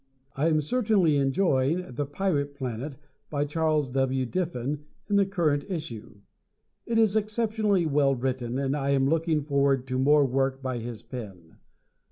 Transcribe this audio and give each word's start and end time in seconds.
I 0.35 0.47
am 0.47 0.61
certainly 0.61 1.17
enjoying 1.17 1.91
"The 1.93 2.07
Pirate 2.07 2.55
Planet," 2.55 2.97
by 3.29 3.45
Charles 3.45 3.87
W. 3.91 4.25
Diffin, 4.25 4.83
in 5.07 5.15
the 5.15 5.27
current 5.27 5.63
issue. 5.69 6.15
It 6.87 6.97
is 6.97 7.15
exceptionally 7.15 7.85
well 7.85 8.15
written, 8.15 8.57
and 8.57 8.75
I 8.75 8.89
am 8.97 9.07
looking 9.07 9.43
forward 9.43 9.85
to 9.85 9.99
more 9.99 10.25
work 10.25 10.59
by 10.59 10.79
his 10.79 11.03
pen. 11.03 11.57